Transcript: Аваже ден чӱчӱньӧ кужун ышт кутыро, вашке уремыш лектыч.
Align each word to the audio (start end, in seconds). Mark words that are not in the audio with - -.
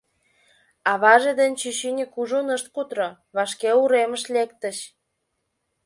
Аваже 0.91 1.31
ден 1.39 1.51
чӱчӱньӧ 1.59 2.05
кужун 2.13 2.47
ышт 2.55 2.67
кутыро, 2.75 3.09
вашке 3.35 3.69
уремыш 3.81 4.23
лектыч. 4.35 4.77